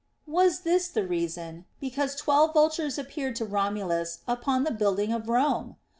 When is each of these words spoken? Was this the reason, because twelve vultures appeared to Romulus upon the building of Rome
Was 0.25 0.61
this 0.61 0.87
the 0.87 1.05
reason, 1.05 1.65
because 1.79 2.15
twelve 2.15 2.55
vultures 2.55 2.97
appeared 2.97 3.35
to 3.35 3.45
Romulus 3.45 4.21
upon 4.27 4.63
the 4.63 4.71
building 4.71 5.13
of 5.13 5.29
Rome 5.29 5.75